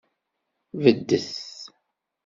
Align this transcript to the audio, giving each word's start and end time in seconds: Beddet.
Beddet. 0.81 1.31